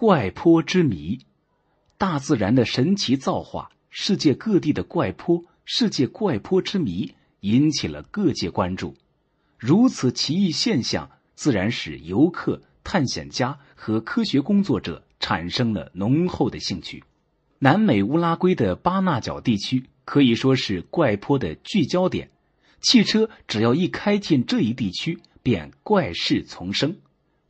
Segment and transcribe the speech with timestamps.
[0.00, 1.18] 怪坡之谜，
[1.98, 8.94] 大自然的神奇造化，世界各地的怪坡，世界怪坡之谜，引起了各界关注。
[9.58, 17.04] 如此奇异现象，自然使游客、探险家和科学工作者产生了浓厚的兴趣。
[17.58, 22.30] 南美乌拉圭的巴纳角地区可以说是怪坡的聚焦点，
[22.80, 26.96] 汽车只要一开进这一地区，便怪事丛生。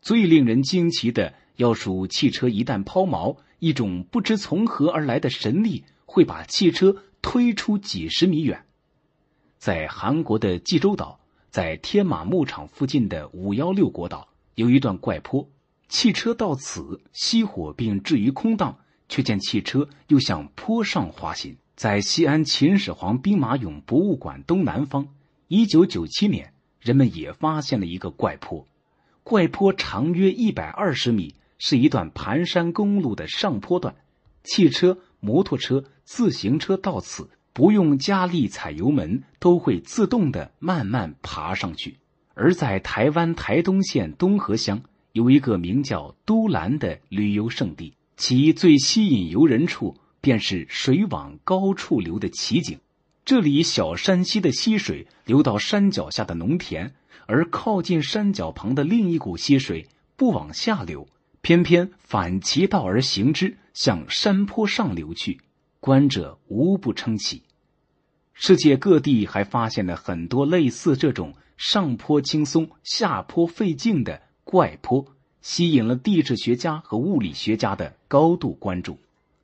[0.00, 1.34] 最令人惊奇的。
[1.58, 8.64] 要数汽车一旦抛锚，一种不知从何而来的神力会把汽车推出几十米远。
[9.58, 11.18] 在韩国的济州岛，
[11.50, 15.50] 在天马牧场附近的五幺六国岛，有一段怪坡，
[15.88, 21.56] 汽车到此熄火并置于空荡，却见汽车又向坡上滑行。
[21.74, 25.08] 在西安秦始皇兵马俑博物馆东南方，
[25.48, 28.64] 一九九七年，人们也发现了一个怪坡，
[29.24, 31.34] 怪坡长约一百二十米。
[31.58, 33.96] 是一段盘山公路的上坡段，
[34.44, 41.96] 汽车、摩托车、自行车到此不用加力踩油门，都会自动的慢慢爬上去。
[42.34, 44.80] 而在台湾台东县东河乡，
[45.12, 52.78] 有一个名叫都兰的旅游胜地，其最吸引游人处便是水往高处流的奇景。
[53.24, 56.94] 这里小山溪的溪水流到山脚下的农田，
[57.26, 61.08] 而靠近山脚旁的另一股溪水不往下流。
[61.48, 65.40] 偏偏反其道而行之，向山坡上流去，
[65.80, 67.42] 观者无不称奇。
[68.34, 75.06] 世界各地还发现了很多类似这种上坡轻松、下坡费劲的怪坡，
[75.40, 78.98] 吸引了地质学家和物理学家的高度关注。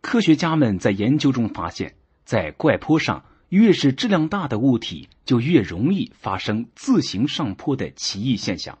[0.00, 8.78] 科学家们在研究中发现，在怪坡上，越是质量大的物体，就越容易发生自行上坡的奇异现象。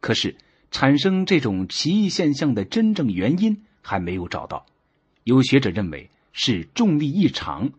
[0.00, 0.36] 可是，
[0.70, 4.66] 产生这种奇异现象的真正原因还没有找到，
[5.24, 7.70] 有学者认为是重力异常，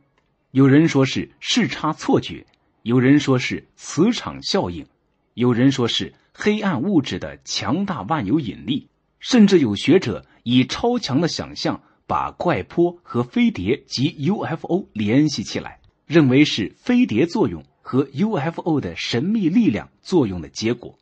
[0.51, 2.45] 有人说是视差错觉，
[2.83, 4.85] 有人说是磁场效应，
[5.35, 8.89] 有人说是黑暗物质的强大万有引力，
[9.19, 20.99] 甚至有学者以超强的想象把怪坡和飞碟及 UFO 联系起来，认为是飞碟作用和 UFO 的神秘力量作用的结果。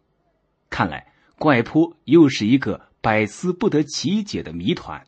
[0.69, 1.07] 看来。
[1.39, 5.01] 怪坡又是一个百思不得其解的谜团，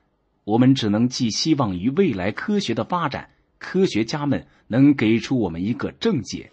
[0.46, 6.50] 我们只能寄希望于未来科学的发展，科学家们能给出我们一个正解。